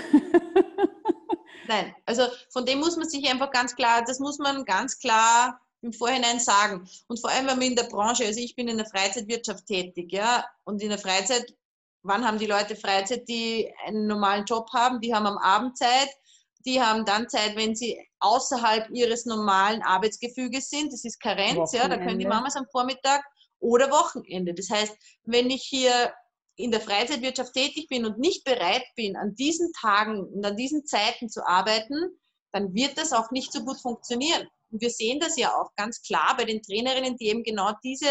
[1.68, 5.60] Nein, also von dem muss man sich einfach ganz klar, das muss man ganz klar
[5.82, 6.88] im Vorhinein sagen.
[7.08, 10.12] Und vor allem, wenn man in der Branche, also ich bin in der Freizeitwirtschaft tätig,
[10.12, 11.54] ja, und in der Freizeit,
[12.02, 16.08] wann haben die Leute Freizeit, die einen normalen Job haben, die haben am Abend Zeit,
[16.64, 21.76] die haben dann Zeit, wenn sie außerhalb ihres normalen Arbeitsgefüges sind, das ist Karenz, Wochenende.
[21.76, 23.24] ja, da können die Mamas am Vormittag
[23.58, 24.54] oder Wochenende.
[24.54, 26.12] Das heißt, wenn ich hier
[26.62, 30.86] in der Freizeitwirtschaft tätig bin und nicht bereit bin, an diesen Tagen und an diesen
[30.86, 32.18] Zeiten zu arbeiten,
[32.52, 34.46] dann wird das auch nicht so gut funktionieren.
[34.70, 38.08] Und wir sehen das ja auch ganz klar bei den Trainerinnen, die eben genau diese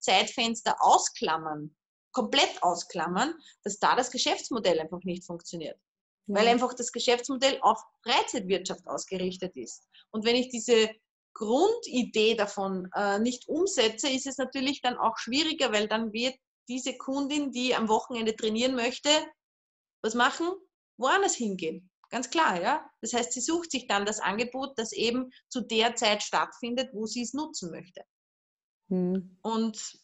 [0.00, 1.74] Zeitfenster ausklammern,
[2.12, 5.78] komplett ausklammern, dass da das Geschäftsmodell einfach nicht funktioniert.
[6.26, 6.36] Ja.
[6.36, 9.86] Weil einfach das Geschäftsmodell auf Freizeitwirtschaft ausgerichtet ist.
[10.10, 10.90] Und wenn ich diese
[11.34, 16.34] Grundidee davon äh, nicht umsetze, ist es natürlich dann auch schwieriger, weil dann wird
[16.68, 19.10] diese Kundin, die am Wochenende trainieren möchte,
[20.02, 20.48] was machen?
[20.96, 21.90] Woanders hingehen.
[22.10, 22.88] Ganz klar, ja.
[23.00, 27.06] Das heißt, sie sucht sich dann das Angebot, das eben zu der Zeit stattfindet, wo
[27.06, 28.02] sie es nutzen möchte.
[28.88, 29.38] Hm.
[29.42, 29.98] Und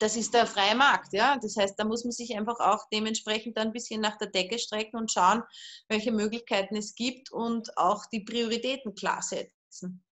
[0.00, 1.38] das ist der freie Markt, ja.
[1.38, 4.96] Das heißt, da muss man sich einfach auch dementsprechend ein bisschen nach der Decke strecken
[4.96, 5.42] und schauen,
[5.88, 10.02] welche Möglichkeiten es gibt und auch die Prioritäten klar setzen.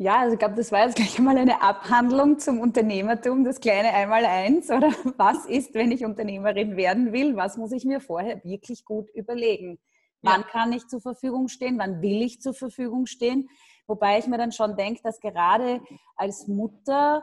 [0.00, 3.92] Ja, also ich glaube, das war jetzt gleich einmal eine Abhandlung zum Unternehmertum, das kleine
[3.92, 4.70] Einmaleins.
[4.70, 7.36] Oder was ist, wenn ich Unternehmerin werden will?
[7.36, 9.78] Was muss ich mir vorher wirklich gut überlegen?
[10.22, 10.46] Wann ja.
[10.46, 11.78] kann ich zur Verfügung stehen?
[11.78, 13.50] Wann will ich zur Verfügung stehen?
[13.86, 15.82] Wobei ich mir dann schon denke, dass gerade
[16.16, 17.22] als Mutter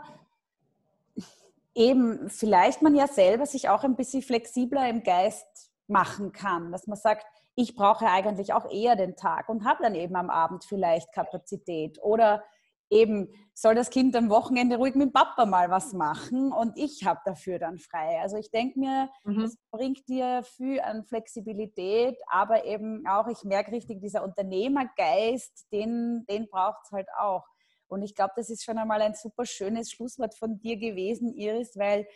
[1.74, 6.86] eben vielleicht man ja selber sich auch ein bisschen flexibler im Geist machen kann, dass
[6.86, 10.64] man sagt, ich brauche eigentlich auch eher den Tag und habe dann eben am Abend
[10.64, 12.44] vielleicht Kapazität oder
[12.90, 17.20] eben soll das Kind am Wochenende ruhig mit Papa mal was machen und ich habe
[17.26, 18.20] dafür dann frei.
[18.22, 19.42] Also ich denke mir, mhm.
[19.42, 26.26] es bringt dir viel an Flexibilität, aber eben auch, ich merke richtig, dieser Unternehmergeist, den,
[26.30, 27.46] den braucht es halt auch.
[27.88, 31.78] Und ich glaube, das ist schon einmal ein super schönes Schlusswort von dir gewesen, Iris,
[31.78, 32.08] weil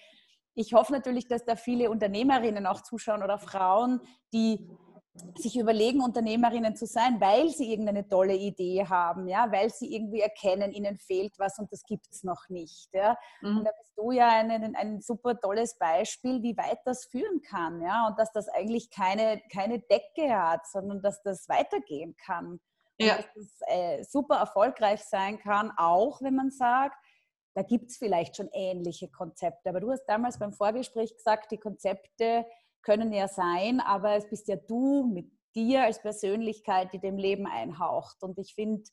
[0.53, 4.01] ich hoffe natürlich, dass da viele Unternehmerinnen auch zuschauen oder Frauen,
[4.34, 4.69] die
[5.38, 10.21] sich überlegen, Unternehmerinnen zu sein, weil sie irgendeine tolle Idee haben, ja, weil sie irgendwie
[10.21, 12.93] erkennen, ihnen fehlt was und das gibt es noch nicht.
[12.93, 13.17] Ja.
[13.41, 13.58] Mhm.
[13.58, 17.82] Und da bist du ja ein, ein super tolles Beispiel, wie weit das führen kann,
[17.82, 22.60] ja, und dass das eigentlich keine, keine Decke hat, sondern dass das weitergehen kann.
[23.00, 23.17] Und ja.
[23.17, 26.95] dass das äh, super erfolgreich sein kann, auch wenn man sagt,
[27.54, 29.69] da gibt es vielleicht schon ähnliche Konzepte.
[29.69, 32.45] Aber du hast damals beim Vorgespräch gesagt, die Konzepte
[32.84, 37.46] können ja sein, aber es bist ja du mit dir als Persönlichkeit, die dem Leben
[37.46, 38.24] einhaucht.
[38.24, 38.84] Und ich finde,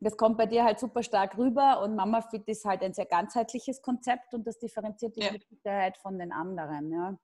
[0.00, 3.06] das kommt bei dir halt super stark rüber und Mama Fit ist halt ein sehr
[3.06, 5.32] ganzheitliches Konzept und das differenziert dich ja.
[5.32, 6.90] mit Sicherheit von den anderen.
[6.92, 7.18] Ja.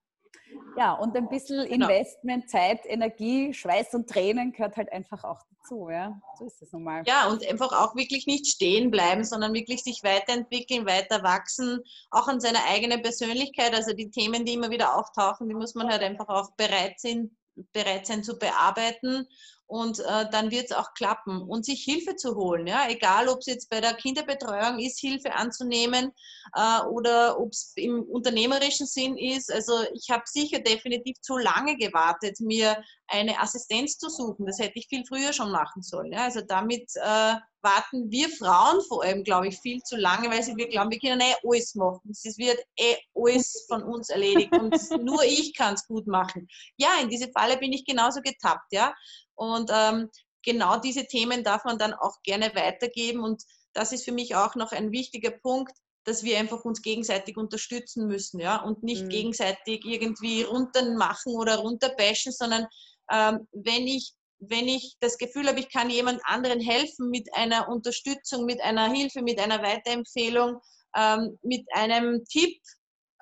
[0.77, 1.87] Ja, und ein bisschen genau.
[1.87, 5.89] Investment, Zeit, Energie, Schweiß und Tränen gehört halt einfach auch dazu.
[5.89, 7.03] Ja, so ist es nun mal.
[7.07, 12.27] Ja, und einfach auch wirklich nicht stehen bleiben, sondern wirklich sich weiterentwickeln, weiter wachsen, auch
[12.29, 13.75] an seiner eigenen Persönlichkeit.
[13.75, 17.31] Also die Themen, die immer wieder auftauchen, die muss man halt einfach auch bereit sein,
[17.73, 19.29] bereit sein zu bearbeiten
[19.75, 21.43] und äh, dann wird es auch klappen.
[21.43, 25.35] Und sich Hilfe zu holen, ja, egal ob es jetzt bei der Kinderbetreuung ist, Hilfe
[25.35, 26.13] anzunehmen
[26.55, 29.53] äh, oder ob es im unternehmerischen Sinn ist.
[29.53, 34.47] Also ich habe sicher definitiv zu lange gewartet, mir eine Assistenz zu suchen.
[34.47, 36.13] Das hätte ich viel früher schon machen sollen.
[36.13, 36.23] Ja.
[36.23, 37.35] Also damit äh,
[37.65, 41.21] warten wir Frauen vor allem, glaube ich, viel zu lange, weil wir glauben, wir können
[41.21, 42.11] eh alles machen.
[42.11, 46.47] Es wird eh alles von uns erledigt und nur ich kann es gut machen.
[46.77, 48.95] Ja, in diese Falle bin ich genauso getappt, ja.
[49.35, 50.11] Und ähm,
[50.43, 53.21] genau diese Themen darf man dann auch gerne weitergeben.
[53.21, 53.43] Und
[53.73, 55.73] das ist für mich auch noch ein wichtiger Punkt,
[56.05, 59.09] dass wir einfach uns gegenseitig unterstützen müssen, ja, und nicht mhm.
[59.09, 62.67] gegenseitig irgendwie runtermachen oder runterbashen, sondern
[63.11, 67.69] ähm, wenn ich wenn ich das Gefühl habe, ich kann jemand anderen helfen mit einer
[67.69, 70.61] Unterstützung, mit einer Hilfe, mit einer Weiterempfehlung,
[70.95, 72.61] ähm, mit einem Tipp,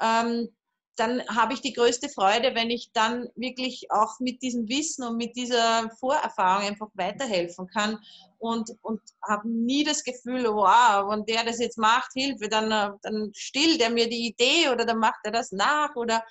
[0.01, 0.49] ähm,
[0.97, 5.17] dann habe ich die größte Freude, wenn ich dann wirklich auch mit diesem Wissen und
[5.17, 7.99] mit dieser Vorerfahrung einfach weiterhelfen kann
[8.39, 13.31] und, und habe nie das Gefühl, wow, wenn der das jetzt macht, Hilfe, dann, dann
[13.35, 16.23] stillt er mir die Idee oder dann macht er das nach oder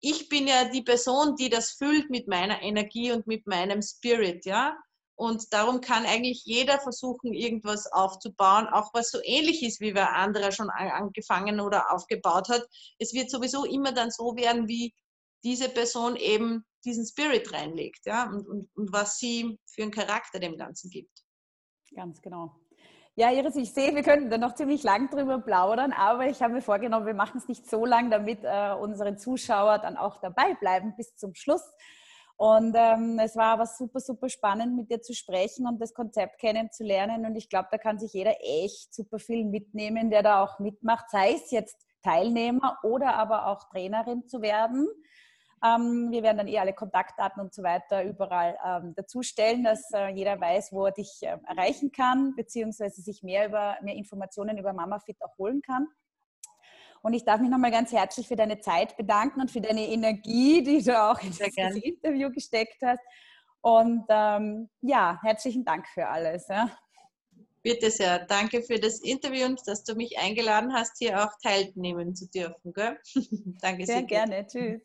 [0.00, 4.44] ich bin ja die Person, die das füllt mit meiner Energie und mit meinem Spirit,
[4.44, 4.76] ja.
[5.16, 10.14] Und darum kann eigentlich jeder versuchen, irgendwas aufzubauen, auch was so ähnlich ist, wie wer
[10.14, 12.66] anderer schon angefangen oder aufgebaut hat.
[12.98, 14.92] Es wird sowieso immer dann so werden, wie
[15.44, 20.38] diese Person eben diesen Spirit reinlegt, ja, und, und, und was sie für einen Charakter
[20.38, 21.24] dem Ganzen gibt.
[21.94, 22.56] Ganz genau.
[23.16, 26.54] Ja, Iris, ich sehe, wir könnten da noch ziemlich lang drüber plaudern, aber ich habe
[26.54, 30.54] mir vorgenommen, wir machen es nicht so lang, damit äh, unsere Zuschauer dann auch dabei
[30.54, 31.62] bleiben bis zum Schluss.
[32.36, 36.38] Und ähm, es war aber super, super spannend, mit dir zu sprechen und das Konzept
[36.40, 37.26] kennenzulernen.
[37.26, 41.10] Und ich glaube, da kann sich jeder echt super viel mitnehmen, der da auch mitmacht,
[41.10, 44.88] sei es jetzt Teilnehmer oder aber auch Trainerin zu werden.
[45.64, 50.08] Ähm, wir werden dann eh alle Kontaktdaten und so weiter überall ähm, dazustellen, dass äh,
[50.08, 54.72] jeder weiß, wo er dich äh, erreichen kann, beziehungsweise sich mehr, über, mehr Informationen über
[54.72, 55.86] MamaFit auch holen kann.
[57.04, 60.62] Und ich darf mich nochmal ganz herzlich für deine Zeit bedanken und für deine Energie,
[60.62, 63.02] die du auch in das Interview gesteckt hast.
[63.60, 66.48] Und ähm, ja, herzlichen Dank für alles.
[66.48, 66.70] Ja.
[67.62, 68.20] Bitte sehr.
[68.20, 72.72] Danke für das Interview und dass du mich eingeladen hast, hier auch teilnehmen zu dürfen.
[72.72, 72.98] Gell?
[73.60, 73.96] Danke sehr.
[73.96, 74.46] Sehr gerne.
[74.46, 74.80] Tschüss.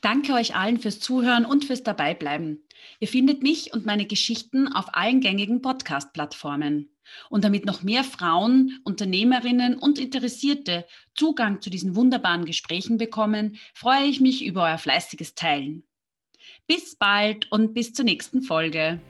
[0.00, 2.66] Danke euch allen fürs Zuhören und fürs Dabeibleiben.
[2.98, 6.96] Ihr findet mich und meine Geschichten auf allen gängigen Podcast-Plattformen.
[7.28, 14.04] Und damit noch mehr Frauen, Unternehmerinnen und Interessierte Zugang zu diesen wunderbaren Gesprächen bekommen, freue
[14.04, 15.84] ich mich über euer fleißiges Teilen.
[16.66, 19.00] Bis bald und bis zur nächsten Folge.